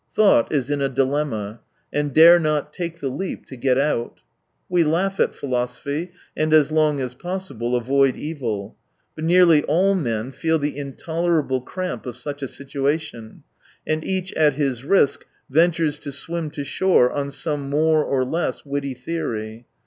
Thought 0.15 0.51
is 0.51 0.71
in 0.71 0.81
a 0.81 0.89
dilemma, 0.89 1.59
and 1.93 2.11
dare 2.11 2.39
not 2.39 2.73
take 2.73 3.01
the 3.01 3.07
leap 3.07 3.45
to 3.45 3.55
get 3.55 3.77
out. 3.77 4.19
We 4.67 4.83
laugh 4.83 5.19
at 5.19 5.35
philosophy, 5.35 6.09
and, 6.35 6.51
as 6.55 6.71
long 6.71 6.99
as 6.99 7.13
^possible, 7.13 7.77
avoid 7.77 8.15
evil. 8.17 8.75
But 9.13 9.25
nearly 9.25 9.61
all 9.65 9.93
men 9.93 10.31
feel 10.31 10.57
the 10.57 10.75
intolerable 10.75 11.61
cramp 11.61 12.07
of 12.07 12.17
such 12.17 12.41
a 12.41 12.47
situation, 12.47 13.43
and 13.85 14.03
each 14.03 14.33
at 14.33 14.55
his 14.55 14.83
risk 14.83 15.27
ventures 15.51 15.99
to 15.99 16.11
swim 16.11 16.49
to 16.49 16.63
shore 16.63 17.11
on 17.11 17.29
some 17.29 17.69
more 17.69 18.03
or 18.03 18.25
less 18.25 18.65
witty 18.65 18.95
theory. 18.95 19.67